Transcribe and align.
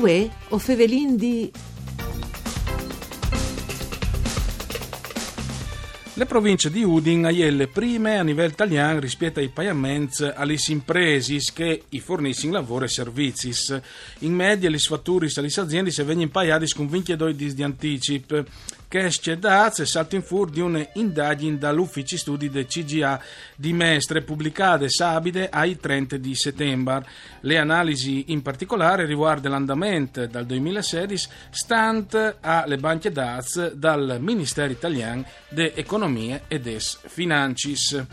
Uè, 0.00 0.30
o 0.48 0.56
fevelin 0.56 1.14
di... 1.14 1.52
Le 6.14 6.24
province 6.24 6.70
di 6.70 6.82
Udin 6.82 7.28
sono 7.30 7.50
le 7.50 7.66
prime 7.66 8.18
a 8.18 8.22
livello 8.22 8.48
italiano 8.48 8.98
rispetto 8.98 9.40
ai 9.40 9.50
pagamenti 9.50 10.24
alle 10.24 10.56
imprese 10.68 11.38
che 11.52 11.82
forniscono 11.98 12.52
lavoro 12.52 12.86
e 12.86 12.88
servizi. 12.88 13.52
In 14.20 14.32
media, 14.32 14.70
le 14.70 14.78
fatture 14.78 15.28
alle 15.34 15.52
aziende 15.54 15.90
si 15.90 16.02
vengono 16.02 16.28
pagati 16.30 16.72
con 16.72 16.88
22 16.88 17.34
di 17.34 17.62
anticipo 17.62 18.44
che 18.90 19.04
esce 19.04 19.38
da 19.38 19.72
e 19.72 19.86
salta 19.86 20.16
in 20.16 20.22
fuori 20.22 20.50
di 20.50 20.60
un'indagine 20.60 21.58
dall'ufficio 21.58 22.16
studi 22.16 22.50
del 22.50 22.66
CGA 22.66 23.22
di 23.54 23.72
Mestre 23.72 24.22
pubblicate 24.22 24.88
sabide 24.88 25.48
ai 25.48 25.78
30 25.78 26.16
di 26.16 26.34
settembre. 26.34 27.06
Le 27.42 27.56
analisi 27.56 28.32
in 28.32 28.42
particolare 28.42 29.06
riguardano 29.06 29.54
l'andamento 29.54 30.26
dal 30.26 30.44
2016 30.44 31.28
stant 31.50 32.38
alle 32.40 32.78
banche 32.78 33.12
DAZ 33.12 33.74
dal 33.74 34.16
Ministero 34.18 34.72
italiano 34.72 35.24
dell'Economia 35.50 36.40
e 36.48 36.58
des 36.58 36.98
Financis. 37.06 38.04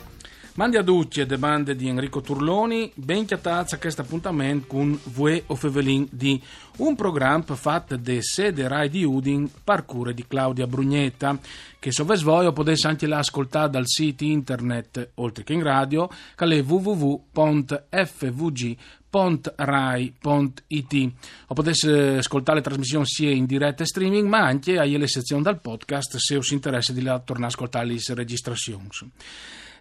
Mandi 0.58 0.78
a 0.78 0.82
ducce 0.82 1.26
le 1.26 1.38
bande 1.38 1.76
di 1.76 1.88
Enrico 1.88 2.20
Turloni, 2.20 2.92
ben 2.96 3.26
chiatazza 3.26 3.76
a 3.76 3.80
questo 3.80 4.02
appuntamento 4.02 4.66
con 4.66 5.00
Vue 5.04 5.44
o 5.46 5.54
Fevelin 5.54 6.08
di 6.10 6.42
un 6.78 6.96
programma 6.96 7.54
fatto 7.54 7.96
de 7.96 8.24
sede 8.24 8.68
Rai 8.68 8.90
di 8.90 9.04
Udin, 9.04 9.48
parcure 9.64 10.16
di 10.16 10.26
Claudia 10.26 10.66
Brugnetta, 10.66 11.38
che 11.78 11.92
se 11.92 12.02
voi 12.02 12.52
potete 12.54 12.88
anche 12.88 13.06
ascoltare 13.06 13.70
dal 13.70 13.86
sito 13.86 14.24
internet, 14.24 15.12
oltre 15.16 15.44
che 15.44 15.54
in 15.54 15.62
radio, 15.62 16.10
che 16.36 16.46
è 16.46 16.64
o 21.50 21.54
potete 21.54 22.18
ascoltare 22.18 22.58
le 22.58 22.64
trasmissioni 22.64 23.06
sia 23.06 23.30
in 23.30 23.46
diretta 23.46 23.86
streaming 23.86 24.28
ma 24.28 24.40
anche 24.40 24.80
alle 24.80 25.08
sezioni 25.08 25.44
del 25.44 25.60
podcast 25.60 26.18
se 26.18 26.36
us 26.36 26.50
interessa 26.50 26.94
di 26.94 27.04
tornare 27.04 27.44
a 27.44 27.46
ascoltare 27.46 27.86
le 27.86 28.00
registrazioni. 28.16 28.88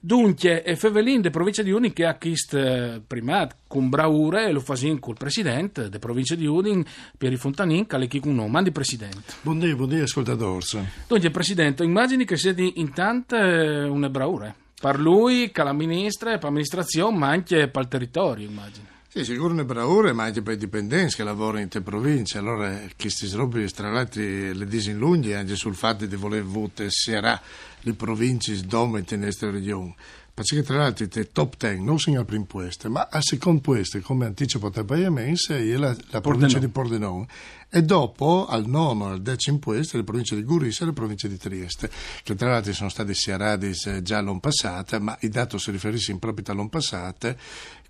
Dunque, 0.01 0.63
Fevelin 0.77 1.21
de 1.21 1.31
provincia 1.31 1.63
di 1.63 1.71
Udin 1.71 1.93
che 1.93 2.05
ha 2.05 2.17
chiesto 2.17 2.59
eh, 2.59 3.01
prima 3.07 3.49
con 3.67 3.89
braure 3.89 4.51
lo 4.53 4.61
fasin 4.61 4.99
col 4.99 5.17
presidente 5.17 5.85
della 5.85 5.99
provincia 5.99 6.35
di 6.35 6.47
Udin, 6.47 6.85
Pieri 7.17 7.37
Fontanin, 7.37 7.87
che 7.87 7.97
è 7.97 8.21
con 8.21 8.35
nome. 8.35 8.51
Mandi 8.51 8.71
presidente. 8.71 9.35
Buongiorno, 9.43 9.77
buongiorno 9.77 10.05
ascoltatori. 10.05 10.65
Dunque, 11.07 11.31
presidente, 11.31 11.85
immagini 11.85 12.25
che 12.25 12.37
siete 12.37 12.71
intanto 12.77 13.37
eh, 13.37 13.85
una 13.85 14.09
braure. 14.09 14.55
Per 14.79 14.99
lui, 15.01 15.51
che 15.51 15.63
la 15.63 15.73
ministra, 15.73 16.33
per 16.33 16.45
l'amministrazione, 16.45 17.17
ma 17.17 17.29
anche 17.29 17.69
per 17.69 17.83
il 17.83 17.89
territorio, 17.89 18.47
immagino. 18.47 18.96
Sì, 19.17 19.25
sicuro 19.25 19.55
ne 19.55 19.65
braure, 19.65 20.13
ma 20.13 20.25
anche 20.25 20.43
per 20.43 20.57
i 20.57 20.59
dipendenti 20.59 21.15
che 21.15 21.25
lavorano 21.25 21.63
in 21.63 21.69
te 21.71 21.81
province. 21.81 22.37
Allora, 22.37 22.79
questi 22.99 23.27
robe, 23.31 23.67
tra 23.71 23.91
l'altro, 23.91 24.21
le 24.21 24.67
disinlunghi 24.67 25.33
anche 25.33 25.57
sul 25.57 25.75
fatto 25.75 26.05
di 26.05 26.17
voler 26.17 26.45
votare 26.45 26.91
sarà 26.91 27.41
le 27.81 27.95
province 27.95 28.61
dove 28.67 29.03
in 29.09 29.19
questa 29.19 29.49
regione. 29.49 29.95
Perché 30.35 30.63
tra 30.63 30.77
l'altro 30.77 31.07
i 31.07 31.29
top 31.33 31.57
10 31.57 31.81
non 31.81 31.99
sono 31.99 32.19
al 32.19 32.27
primo 32.27 32.45
posto, 32.45 32.91
ma 32.91 33.09
al 33.11 33.23
secondo 33.23 33.63
posto, 33.63 33.99
come 34.03 34.27
anticipo 34.27 34.69
del 34.69 34.85
pagamento, 34.85 35.55
è 35.55 35.65
la, 35.77 35.97
la 36.11 36.21
provincia 36.21 36.59
di 36.59 36.69
Pordenone. 36.69 37.27
E 37.71 37.81
dopo, 37.81 38.47
al 38.47 38.67
nono, 38.67 39.07
al 39.07 39.23
decimo 39.23 39.59
posto, 39.59 39.97
le 39.97 40.05
province 40.05 40.35
di 40.35 40.43
Gurissa 40.43 40.83
e 40.85 40.89
le 40.89 40.93
province 40.93 41.27
di 41.27 41.39
Trieste, 41.39 41.91
che 42.23 42.35
tra 42.35 42.51
l'altro 42.51 42.75
sono 42.75 42.91
state 42.91 43.15
siarate 43.15 43.73
già 44.03 44.21
l'anno 44.21 44.39
passato, 44.41 45.01
ma 45.01 45.17
i 45.23 45.31
dati 45.31 45.59
si 45.59 45.71
riferiscono 45.71 46.19
proprio 46.19 46.45
all'anno 46.53 46.69
passato, 46.69 47.35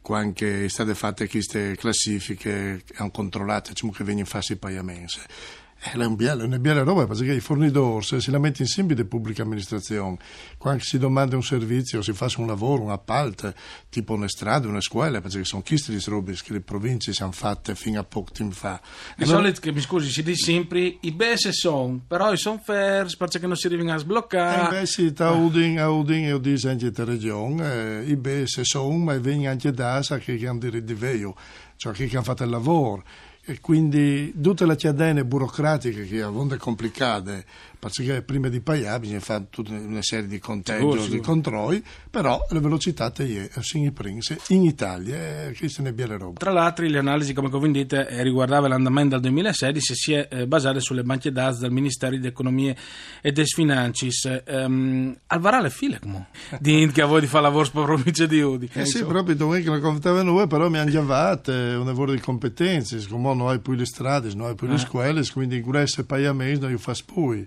sono 0.06 0.68
state 0.68 0.94
fatte 0.94 1.28
queste 1.28 1.76
classifiche, 1.76 2.84
hanno 2.96 3.10
controllato 3.10 3.70
diciamo, 3.70 3.92
che 3.92 4.04
vengono 4.04 4.26
fatti 4.26 4.52
i 4.52 4.56
pagamenti. 4.56 5.18
È 5.78 5.94
una 5.94 6.58
bella 6.58 6.82
roba 6.82 7.06
perché 7.06 7.32
i 7.32 7.40
fornitori 7.40 8.04
si 8.04 8.30
lamentano 8.30 8.66
sempre 8.66 8.96
di 8.96 9.04
pubblica 9.04 9.42
amministrazione. 9.42 10.16
Quando 10.58 10.82
si 10.82 10.98
domanda 10.98 11.36
un 11.36 11.42
servizio, 11.42 12.02
si 12.02 12.12
fa 12.12 12.28
un 12.38 12.46
lavoro, 12.46 12.82
un 12.82 12.90
appalto, 12.90 13.52
tipo 13.88 14.14
una 14.14 14.26
strada, 14.26 14.66
una 14.66 14.80
scuola, 14.80 15.20
perché 15.20 15.44
sono 15.44 15.62
queste 15.62 15.92
le 15.92 16.00
robe 16.06 16.32
che 16.32 16.52
le 16.54 16.60
province 16.60 17.12
si 17.12 17.22
hanno 17.22 17.32
fatte 17.32 17.74
fino 17.74 18.00
a 18.00 18.04
poco 18.04 18.32
tempo 18.32 18.54
fa. 18.54 18.80
Di 19.16 19.24
allora... 19.24 19.38
solito, 19.38 19.60
che 19.60 19.72
mi 19.72 19.80
scusi, 19.80 20.10
si 20.10 20.22
dice 20.22 20.44
sempre 20.44 20.96
i 21.00 21.12
BS 21.12 21.50
sono, 21.50 22.00
però 22.06 22.32
i 22.32 22.36
sono 22.36 22.58
fermi 22.58 23.12
perché 23.16 23.46
non 23.46 23.56
si 23.56 23.66
arrivano 23.66 23.92
a 23.92 23.98
sbloccare. 23.98 24.76
Eh 24.76 24.80
beh 24.80 24.86
sì, 24.86 25.12
da 25.12 25.30
Udin 25.30 25.78
a 25.78 25.90
Udin 25.90 26.24
io 26.24 26.38
dico 26.38 26.68
anche 26.68 26.90
la 26.92 27.04
regione, 27.04 28.00
eh, 28.00 28.10
i 28.10 28.16
BS 28.16 28.62
sono, 28.62 28.96
ma 28.96 29.16
vengono 29.18 29.50
anche 29.50 29.70
da 29.70 30.00
che 30.00 30.46
hanno 30.46 30.58
diritto 30.58 30.84
di 30.86 30.94
veio, 30.94 31.34
cioè 31.76 31.92
che 31.92 32.08
hanno 32.12 32.22
fatto 32.22 32.42
il 32.42 32.50
lavoro 32.50 33.04
e 33.48 33.60
quindi 33.60 34.34
tutte 34.40 34.66
le 34.66 34.74
catene 34.74 35.24
burocratiche 35.24 36.04
che 36.04 36.18
sono 36.20 36.56
complicate 36.58 37.44
perché 37.78 38.22
prima 38.22 38.48
di 38.48 38.60
pagare 38.60 39.00
bisogna 39.00 39.20
fare 39.20 39.46
tutta 39.50 39.72
una 39.72 40.02
serie 40.02 40.26
di 40.26 40.38
conteggi, 40.38 41.08
di 41.08 41.20
controlli, 41.20 41.82
però 42.10 42.44
la 42.50 42.60
velocità 42.60 43.12
è 43.12 43.22
in 43.74 43.92
Prince 43.92 44.38
in 44.48 44.62
Italia, 44.62 45.52
questa 45.56 45.82
è 45.82 45.92
bella 45.92 46.16
roba. 46.16 46.38
Tra 46.38 46.52
l'altro 46.52 46.86
le 46.86 46.98
analisi, 46.98 47.32
come 47.32 47.48
vi 47.48 47.70
dite, 47.70 48.08
eh, 48.08 48.22
riguardava 48.22 48.68
l'andamento 48.68 49.18
del 49.18 49.32
2016 49.32 49.94
si 49.94 50.12
è 50.12 50.28
eh, 50.30 50.46
basate 50.46 50.80
sulle 50.80 51.02
banche 51.02 51.30
d'as 51.30 51.58
del 51.58 51.70
Ministero 51.70 52.16
di 52.16 52.26
Economia 52.26 52.74
e 53.20 53.32
des 53.32 53.52
Financis. 53.52 54.42
Um, 54.46 55.16
Alvarà 55.26 55.60
le 55.60 55.70
file, 55.70 55.98
come? 55.98 56.28
Di 56.60 56.90
che 56.92 57.02
a 57.02 57.06
voi 57.06 57.20
di 57.20 57.26
fare 57.26 57.44
lavoro 57.44 57.68
per 57.70 57.84
provincia 57.84 58.26
di 58.26 58.40
Udi. 58.40 58.68
Eh, 58.72 58.86
sì, 58.86 59.04
proprio 59.04 59.34
domenica 59.34 59.70
che 59.70 59.76
la 59.76 59.82
confrontavano 59.82 60.32
noi, 60.32 60.46
però 60.46 60.68
mi 60.68 60.78
hanno 60.78 61.04
fatto 61.04 61.52
un 61.52 61.84
lavoro 61.84 62.12
di 62.12 62.20
competenze, 62.20 63.04
come 63.08 63.34
noi 63.34 63.58
poi 63.58 63.76
le 63.76 63.86
strade, 63.86 64.32
noi 64.34 64.54
poi 64.54 64.68
le 64.68 64.74
eh. 64.74 64.78
scuole, 64.78 65.22
quindi 65.32 65.56
in 65.56 65.62
questo 65.62 66.04
pagamento 66.04 66.66
noi 66.66 66.78
facciamo 66.78 66.94
poi. 67.14 67.46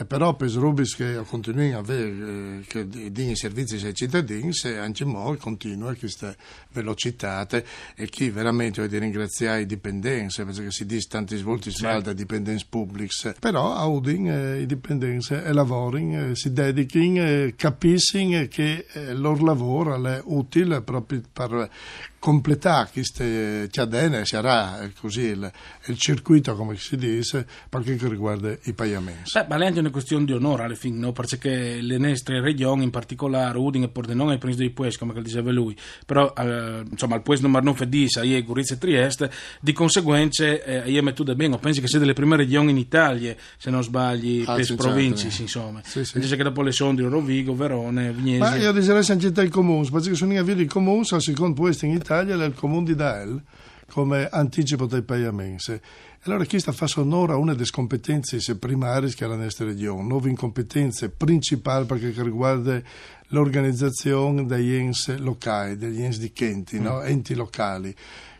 E 0.00 0.04
però 0.04 0.34
per 0.34 0.48
rubis 0.52 0.94
che 0.94 1.20
continuano 1.26 1.74
a 1.74 1.80
avere 1.80 2.62
eh, 2.70 3.10
i 3.14 3.34
servizi 3.34 3.84
ai 3.84 3.92
cittadini, 3.92 4.54
se 4.54 4.78
anche 4.78 5.04
mo 5.04 5.34
continua 5.34 5.92
questa 5.96 6.36
velocità 6.70 7.44
e 7.48 8.08
chi 8.08 8.30
veramente 8.30 8.80
vuole 8.80 8.96
ringraziare 8.96 9.62
i 9.62 9.66
dipendenti, 9.66 10.44
perché 10.44 10.70
si 10.70 10.86
dice 10.86 11.08
tanti 11.08 11.36
svolti 11.36 11.72
sì. 11.72 11.82
da 11.82 12.12
dipendenti 12.12 12.64
pubblici, 12.68 13.32
però 13.40 13.74
a 13.74 13.86
Udin 13.86 14.30
eh, 14.30 14.60
i 14.60 14.66
dipendenti 14.66 15.34
e 15.34 15.52
lavorano, 15.52 16.30
eh, 16.30 16.36
si 16.36 16.52
dedicano, 16.52 17.20
eh, 17.20 17.54
capiscono 17.56 18.46
che 18.48 18.86
eh, 18.92 19.00
il 19.00 19.20
loro 19.20 19.44
lavoro 19.44 20.00
è 20.06 20.20
utile 20.26 20.80
proprio 20.80 21.22
per 21.32 21.70
completare 22.18 22.88
queste 22.92 23.68
cadene 23.70 24.24
sarà 24.24 24.90
così 25.00 25.20
il, 25.20 25.50
il, 25.86 25.96
circuito 25.96 26.56
come 26.56 26.76
si 26.76 26.96
dice 26.96 27.46
per 27.68 27.82
quanto 27.82 28.08
riguarda 28.08 28.56
i 28.64 28.72
pagamenti. 28.72 29.30
Beh, 29.32 29.44
una 29.88 29.96
questione 29.96 30.24
di 30.24 30.32
onore 30.32 30.64
alla 30.64 30.74
fine, 30.74 30.98
no? 30.98 31.12
perché 31.12 31.80
le 31.80 31.98
nostre 31.98 32.40
regioni 32.40 32.84
in 32.84 32.90
particolare 32.90 33.58
Udine 33.58 33.86
e 33.86 33.88
Pordenone 33.88 34.34
e 34.34 34.38
Prince 34.38 34.60
di 34.60 34.70
Pues 34.70 34.96
come 34.96 35.20
diceva 35.22 35.50
lui, 35.50 35.76
però 36.06 36.32
eh, 36.36 36.82
insomma 36.90 37.16
il 37.16 37.22
Pues 37.22 37.40
numero 37.40 37.64
9 37.64 37.88
dice, 37.88 38.24
io 38.24 38.42
Gurizia 38.42 38.76
e 38.76 38.78
Trieste, 38.78 39.30
di 39.60 39.72
conseguenza 39.72 40.44
eh, 40.44 40.90
io 40.90 41.02
metto 41.02 41.22
da 41.22 41.34
bene, 41.34 41.58
penso 41.58 41.80
che 41.80 41.88
sia 41.88 41.98
delle 41.98 42.12
prime 42.12 42.36
regioni 42.36 42.70
in 42.70 42.78
Italia 42.78 43.34
se 43.56 43.70
non 43.70 43.82
sbagli 43.82 44.44
ah, 44.46 44.54
per 44.54 44.64
sì, 44.64 44.74
province 44.74 45.28
certo. 45.28 45.42
insomma, 45.42 45.80
sì, 45.82 46.04
sì. 46.04 46.16
invece 46.16 46.36
che 46.36 46.42
dopo 46.42 46.62
le 46.62 46.72
sono 46.72 46.94
di 46.94 47.02
Rovigo, 47.02 47.54
Verone, 47.54 48.12
Vignesi. 48.12 48.38
Ma 48.38 48.56
io 48.56 48.72
direi 48.72 49.04
anche 49.08 49.26
il 49.40 49.50
comune, 49.50 49.88
perché 49.90 50.14
sono 50.14 50.32
in 50.32 50.44
via 50.44 50.54
di 50.54 50.66
comune 50.66 51.06
al 51.10 51.22
secondo 51.22 51.62
posto 51.62 51.84
in 51.84 51.92
Italia 51.92 52.28
Italia 52.28 52.36
nel 52.36 52.54
comune 52.54 52.84
di 52.84 52.94
Dael 52.94 53.42
come 53.90 54.28
anticipo 54.28 54.86
dei 54.86 55.02
pagamenti. 55.02 55.80
Allora 56.22 56.44
questa 56.46 56.72
fa 56.72 56.86
sonora 56.86 57.36
una 57.36 57.54
delle 57.54 57.70
competenze 57.70 58.56
primarie 58.56 59.14
che 59.14 59.24
ha 59.24 59.28
la 59.28 59.36
nostra 59.36 59.66
regione, 59.66 60.02
nuove 60.02 60.28
incompetenze 60.28 61.10
principali 61.10 61.86
perché 61.86 62.12
riguarda 62.22 62.82
l'organizzazione 63.28 64.44
degli 64.44 64.74
enti 64.74 65.16
locali, 65.18 65.76
degli 65.76 66.02
enti 66.02 66.18
di 66.18 66.32
Kenti, 66.32 66.80
mm. 66.80 66.82
no? 66.82 67.02
enti 67.02 67.34
locali 67.34 67.94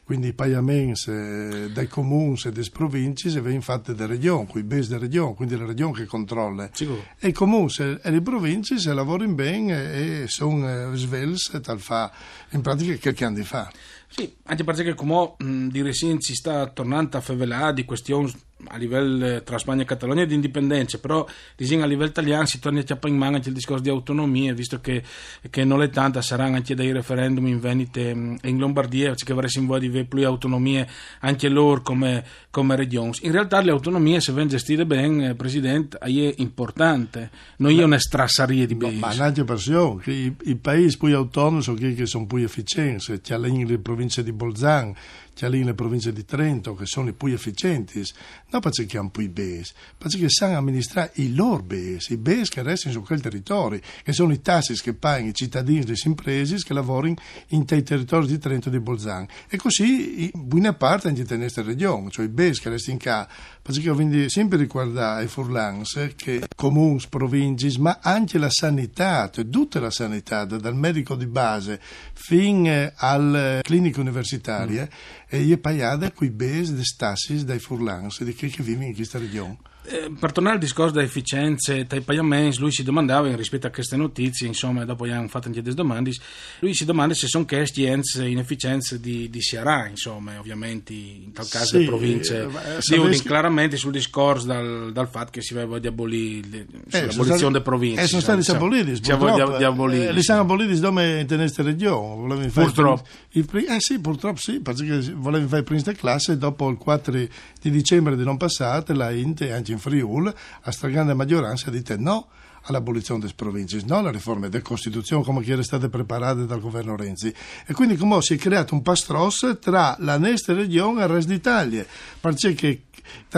quindi 0.08 0.28
i 0.28 0.32
pagamenti 0.32 1.10
eh, 1.10 1.68
dai 1.70 1.86
comuni 1.86 2.40
e 2.42 2.50
dalle 2.50 2.70
province 2.72 3.28
vengono 3.28 3.60
fatti 3.60 3.94
da 3.94 4.06
regione, 4.06 4.46
con 4.46 4.58
i 4.58 4.64
base 4.64 4.88
della 4.88 5.00
regione, 5.00 5.34
quindi 5.34 5.54
la 5.54 5.66
regione 5.66 5.92
che 5.92 6.06
controlla. 6.06 6.70
Sicuro. 6.72 7.04
E 7.18 7.28
i 7.28 7.32
comuni 7.32 7.70
e 7.76 8.10
le 8.10 8.22
province 8.22 8.78
se 8.78 8.94
lavorano 8.94 9.34
bene 9.34 10.22
e 10.22 10.24
sono 10.28 10.96
svegli, 10.96 11.36
tal 11.60 11.78
fa 11.78 12.10
in 12.52 12.62
pratica 12.62 13.12
che 13.12 13.22
hanno 13.22 13.36
di 13.36 13.42
fare. 13.42 13.70
Sì, 14.08 14.34
anche 14.44 14.64
perché 14.64 14.94
come 14.94 15.34
dire 15.70 15.92
si 15.92 16.16
sta 16.18 16.66
tornando 16.68 17.18
a 17.18 17.20
favelare 17.20 17.74
di 17.74 17.84
questioni 17.84 18.32
a 18.66 18.76
livello 18.76 19.42
tra 19.42 19.58
Spagna 19.58 19.82
e 19.82 19.84
Catalogna 19.84 20.24
di 20.24 20.34
indipendenza, 20.34 20.98
però 20.98 21.26
diciamo, 21.56 21.84
a 21.84 21.86
livello 21.86 22.08
italiano 22.10 22.46
si 22.46 22.58
torna 22.58 22.80
a 22.80 23.08
in 23.08 23.16
mano 23.16 23.36
anche 23.36 23.48
il 23.48 23.54
discorso 23.54 23.82
di 23.82 23.88
autonomia, 23.88 24.52
visto 24.52 24.80
che, 24.80 25.02
che 25.48 25.64
non 25.64 25.82
è 25.82 25.90
tanta, 25.90 26.20
saranno 26.22 26.56
anche 26.56 26.74
dei 26.74 26.92
referendum 26.92 27.46
in 27.46 27.60
Veneto 27.60 28.00
e 28.00 28.10
in 28.42 28.58
Lombardia, 28.58 29.14
che 29.14 29.32
avresti 29.32 29.58
in 29.58 29.66
voglia 29.66 29.80
di 29.80 29.86
avere 29.88 30.04
più 30.04 30.26
autonomie 30.26 30.86
anche 31.20 31.48
loro 31.48 31.82
come, 31.82 32.24
come 32.50 32.76
regioni. 32.76 33.12
In 33.22 33.32
realtà 33.32 33.60
le 33.60 33.70
autonomie, 33.70 34.20
se 34.20 34.32
vengono 34.32 34.56
gestite 34.56 34.84
bene, 34.84 35.34
Presidente, 35.34 35.98
è 35.98 36.34
importante, 36.38 37.30
non 37.58 37.70
è 37.78 37.82
una 37.82 37.98
strassaria 37.98 38.66
di 38.66 38.74
base. 38.74 38.96
Ma 38.96 39.14
anche 39.18 39.44
per 39.44 39.58
i, 40.06 40.34
i 40.44 40.56
paesi 40.56 40.98
più 40.98 41.14
autonomi 41.14 41.62
sono 41.62 41.76
quelli 41.76 41.94
che 41.94 42.06
sono 42.06 42.26
più 42.26 42.38
efficienti, 42.38 43.20
c'è 43.20 43.36
la 43.36 43.48
provincia 43.80 44.22
di 44.22 44.32
Bolzano, 44.32 44.94
che 45.38 45.48
lì 45.48 45.60
nelle 45.60 45.74
province 45.74 46.12
di 46.12 46.24
Trento, 46.24 46.74
che 46.74 46.84
sono 46.84 47.10
i 47.10 47.12
più 47.12 47.28
efficienti, 47.28 48.04
non 48.50 48.60
perché 48.60 48.98
hanno 48.98 49.10
più 49.10 49.22
i 49.22 49.28
BES, 49.28 49.72
perché 49.96 50.28
sanno 50.28 50.58
amministrare 50.58 51.12
i 51.14 51.32
loro 51.32 51.62
BES, 51.62 52.08
i 52.08 52.16
BES 52.16 52.48
che 52.48 52.62
restano 52.62 52.94
su 52.94 53.02
quel 53.02 53.20
territorio, 53.20 53.78
che 54.02 54.12
sono 54.12 54.32
i 54.32 54.42
tassi 54.42 54.74
che 54.74 54.94
pagano 54.94 55.28
i 55.28 55.34
cittadini 55.34 55.78
e 55.78 55.86
le 55.86 55.94
imprese 56.06 56.56
che 56.56 56.74
lavorano 56.74 57.14
in 57.50 57.64
quei 57.64 57.84
territori 57.84 58.26
di 58.26 58.38
Trento 58.38 58.66
e 58.66 58.72
di 58.72 58.80
Bolzano. 58.80 59.28
E 59.48 59.56
così, 59.58 60.28
buona 60.34 60.72
parte, 60.72 61.06
anche 61.06 61.20
in 61.20 61.26
questa 61.38 61.62
regione, 61.62 62.10
cioè 62.10 62.24
i 62.24 62.28
BES 62.28 62.58
che 62.58 62.70
restano 62.70 62.94
in 62.94 62.98
casa, 62.98 63.28
perché 63.72 63.90
quindi 63.90 64.30
sempre 64.30 64.56
riguardare 64.56 65.24
i 65.24 65.26
furlans, 65.28 66.12
che 66.16 66.48
comuni, 66.56 67.02
province, 67.10 67.78
ma 67.78 67.98
anche 68.00 68.38
la 68.38 68.48
sanità, 68.48 69.28
tutta 69.28 69.78
la 69.78 69.90
sanità, 69.90 70.46
dal 70.46 70.74
medico 70.74 71.14
di 71.14 71.26
base 71.26 71.78
fino 72.14 72.90
alle 72.96 73.60
cliniche 73.62 74.00
universitarie, 74.00 74.84
mm. 74.84 75.26
e 75.28 75.40
gli 75.42 75.58
pagate 75.58 76.14
quei 76.14 76.30
BES, 76.30 76.72
dei 76.72 76.84
stassi, 76.84 77.44
dai 77.44 77.58
furlans, 77.58 78.22
di 78.22 78.32
chi 78.32 78.48
che 78.48 78.62
vive 78.62 78.86
in 78.86 78.94
questa 78.94 79.18
regione. 79.18 79.58
Eh, 79.90 80.12
per 80.18 80.32
tornare 80.32 80.56
al 80.56 80.60
discorso 80.60 80.92
delle 80.92 81.06
efficienze 81.06 81.86
dei 81.86 82.02
pagamenti, 82.02 82.58
lui 82.58 82.70
si 82.70 82.82
domandava 82.82 83.34
rispetto 83.34 83.66
a 83.66 83.70
queste 83.70 83.96
notizie, 83.96 84.46
insomma, 84.46 84.84
dopo 84.84 85.06
gli 85.06 85.10
hanno 85.10 85.28
fatto 85.28 85.48
anche 85.48 85.62
delle 85.62 85.74
domande, 85.74 86.12
lui 86.58 86.74
si 86.74 86.84
domanda 86.84 87.14
se 87.14 87.26
sono 87.26 87.46
queste 87.46 87.82
inefficienze 87.82 89.00
di, 89.00 89.30
di 89.30 89.40
Cearà, 89.40 89.86
insomma, 89.88 90.38
ovviamente, 90.38 90.92
in 90.92 91.32
tal 91.32 91.48
caso 91.48 91.64
sì, 91.64 91.78
le 91.78 91.84
province 91.86 92.42
eh, 92.42 92.48
di 92.86 92.98
Udin, 92.98 93.22
claramente 93.22 93.78
sul 93.78 93.92
discorso 93.92 94.46
dal, 94.46 94.92
dal, 94.92 95.08
fatto 95.08 95.30
che 95.30 95.40
si 95.40 95.54
aveva 95.54 95.78
di 95.78 95.86
abolire 95.86 96.66
eh, 96.90 97.06
l'abolizione 97.06 97.52
delle 97.52 97.62
province. 97.62 98.02
E 98.02 98.06
sono 98.06 98.20
stati 98.20 98.40
diciamo, 98.40 98.58
aboliti, 98.58 99.00
purtroppo. 99.00 99.56
Di, 99.56 99.64
abolire, 99.64 100.08
eh, 100.08 100.12
li 100.12 100.22
sono 100.22 100.40
aboliti 100.40 100.78
come 100.80 101.20
in 101.20 101.26
queste 101.26 101.62
regioni. 101.62 102.50
Purtroppo. 102.50 103.06
Il, 103.30 103.48
eh 103.68 103.80
sì, 103.80 103.98
purtroppo 104.00 104.38
sì, 104.38 104.60
perché 104.60 105.14
volevi 105.14 105.46
fare 105.46 105.60
il 105.60 105.64
primo 105.64 105.82
classe 105.96 106.36
dopo 106.36 106.68
il 106.68 106.76
4 106.76 107.12
di 107.12 107.70
dicembre 107.70 108.16
di 108.16 108.24
non 108.24 108.36
passate, 108.36 108.92
la 108.92 109.10
Inte, 109.10 109.52
anche 109.52 109.76
in 109.78 109.80
Friuli, 109.80 110.32
a 110.62 110.70
stragrande 110.70 111.14
maggioranza 111.14 111.70
dite 111.70 111.96
no 111.96 112.28
all'abolizione 112.62 113.20
delle 113.20 113.32
province, 113.34 113.82
no 113.86 113.98
alle 113.98 114.10
riforme 114.10 114.48
della 114.48 114.62
Costituzione 114.62 115.24
come 115.24 115.40
che 115.40 115.48
erano 115.48 115.62
state 115.62 115.88
preparate 115.88 116.44
dal 116.44 116.60
governo 116.60 116.96
Renzi. 116.96 117.32
E 117.66 117.72
quindi 117.72 117.96
come 117.96 118.20
si 118.20 118.34
è 118.34 118.36
creato 118.36 118.74
un 118.74 118.82
pastros 118.82 119.58
tra 119.60 119.96
la 120.00 120.18
nostra 120.18 120.54
regione 120.54 121.00
e 121.00 121.04
il 121.04 121.10
resto 121.10 121.30
d'Italia, 121.30 121.86
perché 122.20 122.82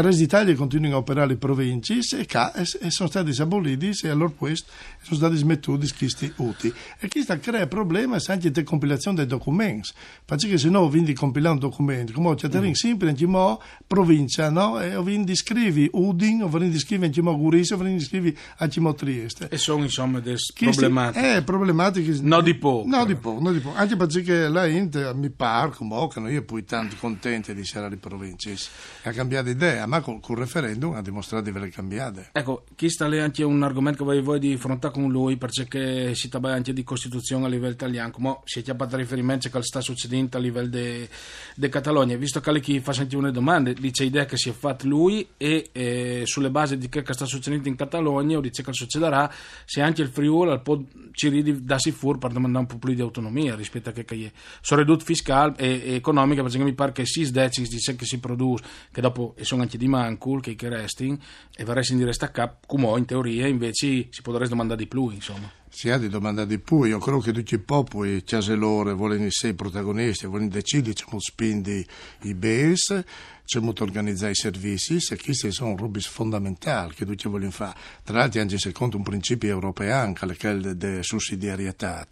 resto 0.05 0.21
d'Italia 0.21 0.55
continuano 0.55 0.97
a 0.97 0.99
operare 0.99 1.29
le 1.29 1.37
province 1.37 1.99
e, 2.11 2.27
e, 2.27 2.91
sono 2.91 3.09
stati 3.09 3.41
aboliti 3.41 3.93
e 4.03 4.09
allora 4.09 4.33
questo 4.35 4.71
sono 5.03 5.17
stati 5.17 5.37
smettuti 5.37 5.93
questi 5.97 6.33
uti. 6.37 6.73
E 6.99 7.09
questo 7.09 7.39
crea 7.39 7.67
problemi 7.67 8.17
anche 8.27 8.51
di 8.51 8.63
compilazione 8.63 9.17
dei 9.19 9.27
documenti, 9.27 9.91
perché 10.25 10.59
se 10.59 10.69
no 10.69 10.89
quindi 10.89 11.15
compilare 11.15 11.55
un 11.55 11.61
documento, 11.61 12.13
come 12.13 12.35
c'è 12.35 12.49
mm. 12.49 12.73
sempre 12.73 13.15
in 13.17 13.57
provincia, 13.87 14.51
no? 14.51 14.81
E 14.81 14.95
quindi 14.97 15.35
scrivi 15.35 15.89
Udin, 15.93 16.43
o 16.43 16.49
quindi 16.49 16.79
scrivi 16.79 17.07
in 17.07 17.37
Gurisio, 17.37 17.77
o 17.77 17.79
quindi 17.79 18.03
scrivi 18.03 18.37
a 18.59 18.69
Trieste. 18.95 19.49
E 19.49 19.57
sono 19.57 19.83
insomma 19.83 20.21
delle 20.21 20.39
problematiche. 20.55 21.37
Eh, 21.37 21.43
problematiche. 21.43 22.19
No 22.23 22.41
di 22.41 22.55
poco. 22.55 22.89
No 22.89 23.05
di 23.05 23.15
poco, 23.15 23.41
no 23.41 23.53
di 23.53 23.61
poco. 23.61 23.77
Anche 23.77 23.97
perché 23.97 24.49
la 24.49 24.67
Inter 24.67 25.15
mi 25.15 25.31
pare, 25.31 25.71
come 25.71 26.09
che 26.09 26.21
noi 26.21 26.43
poi 26.43 26.65
tanti 26.65 26.97
contenti 26.97 27.55
di 27.55 27.61
essere 27.61 27.89
le 27.89 27.97
province, 27.97 28.57
ha 29.03 29.11
cambiato 29.13 29.49
idea, 29.49 29.60
ma 29.87 30.01
con, 30.01 30.21
il 30.29 30.37
referendum 30.37 30.95
ha 30.95 31.03
dimostrato 31.03 31.45
di 31.45 31.51
averle 31.51 31.71
cambiate. 31.71 32.29
Ecco, 32.33 32.65
sta 32.87 33.07
lì 33.07 33.19
anche 33.19 33.43
un 33.43 33.63
argomento 33.63 34.05
che 34.05 34.21
voi 34.21 34.39
di 34.39 34.53
affrontare 34.53 34.93
con 34.95 35.11
lui, 35.11 35.37
perché 35.37 36.15
si 36.15 36.29
parla 36.29 36.53
anche 36.53 36.73
di 36.73 36.83
Costituzione 36.83 37.47
a 37.47 37.49
livello 37.49 37.73
italiano, 37.73 38.11
come 38.11 38.41
si 38.45 38.61
è 38.61 38.63
chiamato 38.63 38.97
riferimento 38.97 39.49
a 39.49 39.51
che 39.51 39.63
sta 39.63 39.81
succedendo 39.81 40.37
a 40.37 40.41
livello 40.41 40.69
di 40.69 41.69
Catalogna, 41.69 42.17
visto 42.17 42.41
che 42.41 42.61
chi 42.61 42.81
fa 42.81 42.93
anche 42.99 43.17
una 43.17 43.31
domanda, 43.31 43.73
dice 43.73 44.05
idea 44.05 44.25
che 44.25 44.37
si 44.37 44.49
è 44.49 44.53
fatta 44.53 44.87
lui 44.87 45.27
e 45.37 45.71
eh, 45.73 46.23
sulle 46.25 46.51
basi 46.51 46.77
di 46.77 46.89
che 46.89 47.05
sta 47.13 47.25
succedendo 47.25 47.69
in 47.69 47.77
Catalogna 47.77 48.39
o 48.39 48.41
dice 48.41 48.63
che 48.63 48.73
succederà 48.73 49.33
se 49.65 49.81
anche 49.81 50.03
il 50.03 50.09
Friuli 50.09 50.61
può 50.61 50.81
ci 51.13 51.29
ridi 51.29 51.65
da 51.65 51.79
Sifur 51.79 52.19
per 52.19 52.33
domandare 52.33 52.65
un 52.65 52.71
po' 52.71 52.79
più 52.79 52.95
di 52.95 53.01
autonomia 53.01 53.55
rispetto 53.55 53.91
a 53.91 53.93
che, 53.93 54.05
che 54.05 54.15
è 54.27 54.33
sono 54.61 54.81
ridotte 54.81 55.05
fiscale 55.05 55.55
e, 55.57 55.83
e, 55.85 55.95
economica 55.95 56.43
perché 56.43 56.59
mi 56.59 56.73
pare 56.73 56.93
che 56.93 57.07
si 57.07 57.31
decidi 57.31 57.69
dice 57.69 57.97
che 57.97 58.05
si 58.05 58.19
produce 58.19 58.65
che 58.93 59.01
dopo 59.01 59.35
sono 59.51 59.63
anche 59.63 59.79
di 59.79 59.89
mancul 59.89 60.41
che, 60.41 60.55
che 60.55 60.69
restino 60.69 61.19
e 61.57 61.65
verresti 61.65 61.93
in 61.93 61.99
diretta 61.99 62.27
a 62.27 62.29
cap 62.29 62.67
come 62.67 62.87
in 62.99 63.05
teoria 63.05 63.49
invece 63.49 64.07
si 64.11 64.23
potrebbe 64.23 64.49
domandare 64.49 64.79
di 64.81 64.87
più 64.87 65.11
insomma 65.11 65.51
si 65.73 65.89
ha 65.89 65.99
di 65.99 66.09
domandare 66.09 66.49
di 66.49 66.59
più, 66.59 66.83
io 66.83 66.99
credo 66.99 67.21
che 67.21 67.33
tutti 67.33 67.55
i 67.55 67.61
popoli, 67.61 68.25
loro, 68.57 68.95
vogliono 68.97 69.27
essere 69.27 69.55
protagonisti, 69.55 70.27
vogliono 70.27 70.49
decidere 70.49 70.97
come 71.05 71.21
spindi 71.21 71.87
i 72.23 72.35
BES, 72.35 73.05
come 73.53 73.73
organizzare 73.79 74.33
i 74.33 74.35
servizi, 74.35 74.99
e 75.11 75.17
questi 75.17 75.53
sono 75.53 75.77
robe 75.77 76.01
fondamentali 76.01 76.95
che 76.95 77.07
tutti 77.07 77.29
vogliono 77.29 77.53
fare. 77.53 77.79
Tra 78.03 78.19
l'altro 78.19 78.41
anche 78.41 78.59
secondo 78.59 78.97
un 78.97 79.05
principio 79.05 79.49
europeo, 79.49 79.95
anche 79.95 80.37
quello 80.37 80.75
della 80.75 81.05
sussidiarietà. 81.05 82.05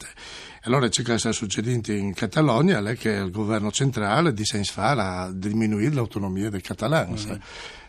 Allora 0.63 0.89
c'è 0.89 1.03
che 1.03 1.19
sta 1.19 1.33
succedendo 1.33 1.93
in 1.93 2.13
Catalogna, 2.15 2.81
è 2.81 2.97
che 2.97 3.11
il 3.11 3.31
governo 3.31 3.71
centrale 3.71 4.33
di 4.33 4.45
fare 4.45 5.01
a 5.01 5.31
diminuire 5.33 5.95
l'autonomia 5.95 6.51
dei 6.51 6.61
catalani. 6.61 7.13
Mm-hmm 7.13 7.39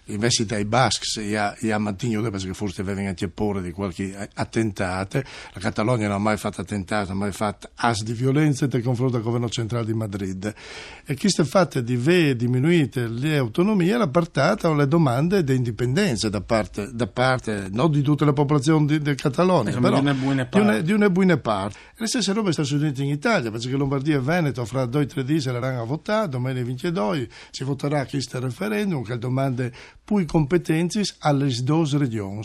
invece 0.10 0.46
dai 0.46 0.66
Basques 0.66 1.18
e 1.18 1.36
a, 1.36 1.56
e 1.60 1.72
a 1.72 1.78
mantenuto 1.78 2.30
perché 2.30 2.54
forse 2.54 2.82
avevano 2.82 3.08
anche 3.08 3.30
paura 3.30 3.62
di 3.62 3.72
qualche 3.72 4.30
attentato 4.34 5.18
la 5.18 5.60
Catalogna 5.60 6.08
non 6.08 6.16
ha 6.16 6.20
mai 6.20 6.38
fatto 6.38 6.62
attentato 6.62 7.14
non 7.14 7.18
ha 7.18 7.26
mai 7.26 7.32
fatto 7.32 7.70
as 7.76 8.04
di 8.04 8.14
violenza 8.14 8.68
nei 8.72 8.82
confronti 8.82 9.14
del 9.14 9.22
governo 9.22 9.50
centrale 9.50 9.86
di 9.86 9.94
Madrid. 9.94 10.54
E 11.06 11.16
questo 11.16 11.44
fatto 11.46 11.82
di 11.82 11.96
avere 11.96 12.36
diminuite 12.36 13.08
le 13.08 13.38
autonomie 13.38 13.98
l'ha 13.98 14.08
portato 14.08 14.72
alle 14.72 14.88
domande 14.88 15.44
di 15.44 15.56
indipendenza 15.56 16.30
da 16.30 16.42
parte, 16.42 16.90
da 16.94 17.08
parte 17.08 17.68
non 17.72 17.92
di 17.92 18.02
tutta 18.02 18.26
la 18.26 18.34
popolazione 18.34 18.86
di, 18.86 19.00
di 19.00 19.16
Catalogna 19.16 19.70
Insomma, 19.70 19.90
però 19.90 20.02
di 20.02 20.08
una 20.08 20.14
buona 20.14 20.46
parte. 20.46 20.84
di 20.84 20.92
una 20.92 21.10
buona 21.10 21.38
parte. 21.38 21.78
E 21.92 21.96
le 21.98 22.08
stesse 22.08 22.34
robe 22.34 22.52
stanno 22.52 22.68
succedendo 22.68 23.02
in 23.02 23.10
Italia. 23.10 23.52
Perché 23.52 23.70
Lombardia 23.70 24.18
e 24.18 24.20
Veneto 24.20 24.66
fra 24.66 24.86
due 24.86 25.04
o 25.04 25.06
tre 25.06 25.24
giorni 25.24 25.42
saranno 25.42 25.82
a 25.82 25.86
votare 25.86 26.30
domenica 26.30 26.66
22 26.66 27.30
si 27.52 27.64
voterà 27.64 28.06
questo 28.06 28.40
referendum 28.40 29.04
che 29.04 29.18
domande 29.18 29.72
pui 30.10 30.26
competenze 30.26 31.04
alle 31.20 31.54
due 31.62 31.88
regioni, 32.00 32.42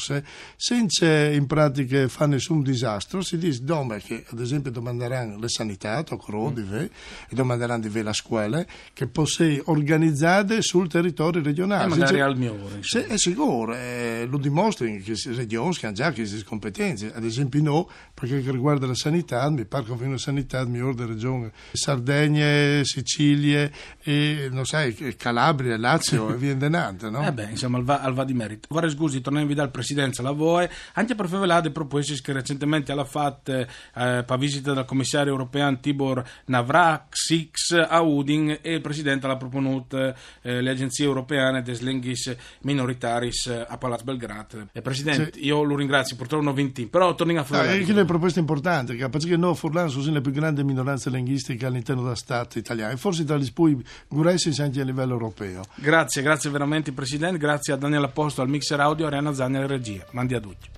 senza 0.54 1.06
in 1.06 1.46
pratica 1.46 2.06
fare 2.08 2.32
nessun 2.32 2.62
disastro, 2.62 3.22
si 3.22 3.38
dice 3.38 3.64
dove 3.64 4.02
che 4.02 4.22
ad 4.28 4.38
esempio 4.38 4.70
domanderanno 4.70 5.38
le 5.38 5.48
sanità, 5.48 6.02
toccherò 6.02 6.50
di 6.50 6.60
ve, 6.60 6.90
e 7.26 7.34
domanderanno 7.34 7.80
di 7.80 7.88
ve 7.88 8.02
la 8.02 8.12
scuola, 8.12 8.62
che 8.92 9.06
possei 9.06 9.58
organizzate 9.64 10.60
sul 10.60 10.88
territorio 10.88 11.42
regionale. 11.42 11.84
E 11.84 11.96
magari 11.96 12.20
al 12.20 12.36
mio 12.36 12.52
ore. 12.52 12.80
Se, 12.82 13.06
è 13.06 13.16
sicuro, 13.16 13.74
eh, 13.74 14.26
lo 14.28 14.36
dimostrano 14.36 15.00
che 15.02 15.14
le 15.14 15.34
regioni 15.34 15.74
che 15.74 15.86
hanno 15.86 15.94
già 15.94 16.12
queste 16.12 16.44
competenze, 16.44 17.14
ad 17.14 17.24
esempio 17.24 17.88
no, 18.24 18.34
perché 18.34 18.50
riguarda 18.50 18.86
la 18.86 18.94
sanità, 18.94 19.48
mi 19.50 19.64
pare 19.64 19.84
che 19.84 20.06
la 20.06 20.18
sanità, 20.18 20.64
mi 20.66 20.80
ordine 20.80 21.08
regione 21.08 21.52
Sardegna, 21.72 22.82
Sicilia, 22.84 23.70
e, 24.02 24.48
non 24.50 24.64
sai, 24.64 24.94
Calabria, 25.16 25.76
Lazio 25.76 26.32
e 26.32 26.36
via 26.38 26.54
denante, 26.54 27.10
no? 27.10 27.26
Eh 27.26 27.32
beh, 27.32 27.50
insomma, 27.50 27.78
al 27.78 27.84
va, 27.84 28.00
al 28.00 28.14
va 28.14 28.24
di 28.24 28.34
merito. 28.34 28.68
Vorrei 28.70 28.90
scusi, 28.90 29.22
a 29.24 29.30
dare 29.54 29.70
presidenza 29.70 30.22
alla 30.22 30.32
VOE, 30.32 30.70
anche 30.94 31.14
per 31.14 31.28
favelare 31.28 31.62
delle 31.62 31.74
proposte 31.74 32.20
che 32.20 32.32
recentemente 32.32 32.92
ha 32.92 33.04
fatto 33.04 33.52
eh, 33.52 33.66
per 33.92 34.38
visita 34.38 34.72
del 34.72 34.84
commissario 34.84 35.32
europeo 35.32 35.78
Tibor 35.78 36.22
Navraxix 36.46 37.86
a 37.88 38.00
Udin 38.00 38.58
e 38.60 38.74
il 38.74 38.80
presidente 38.80 39.26
ha 39.26 39.36
proponuto 39.36 40.14
eh, 40.42 40.60
le 40.60 40.70
agenzie 40.70 41.04
europee 41.04 41.62
des 41.62 41.80
lenghis 41.80 42.34
minoritaris 42.62 43.46
eh, 43.46 43.66
a 43.68 43.76
Palazzo 43.78 44.04
Belgrado. 44.04 44.68
Eh, 44.72 44.82
presidente, 44.82 45.32
sì. 45.34 45.46
io 45.46 45.62
lo 45.62 45.76
ringrazio, 45.76 46.16
purtroppo 46.16 46.44
non 46.44 46.54
vinti, 46.54 46.86
però 46.86 47.14
torniamo 47.14 47.40
a 47.40 47.44
fare... 47.44 47.78
Le 48.14 48.21
proposte 48.21 48.38
importanti, 48.38 48.94
perché 48.94 49.37
noi 49.37 49.56
Furlan 49.56 49.88
sono 49.88 50.12
le 50.12 50.21
più 50.21 50.30
grandi 50.30 50.62
minoranze 50.62 51.11
linguistiche 51.11 51.66
all'interno 51.66 52.02
della 52.02 52.14
Stato 52.14 52.61
italiana, 52.61 52.94
forse 52.97 53.25
tra 53.25 53.37
gli 53.37 53.44
spui 53.44 53.85
guresi 54.06 54.54
anche 54.62 54.80
a 54.80 54.85
livello 54.85 55.14
europeo. 55.14 55.62
Grazie, 55.75 56.23
grazie 56.23 56.49
veramente 56.49 56.92
Presidente, 56.92 57.38
grazie 57.38 57.73
a 57.73 57.76
Daniela 57.76 58.06
Posto 58.06 58.40
al 58.40 58.49
mixer 58.49 58.78
audio, 58.78 59.09
Ariana 59.09 59.35
Zanni 59.35 59.56
alla 59.56 59.66
regia. 59.66 60.06
Mandi 60.12 60.35
a 60.35 60.40
tutti. 60.40 60.68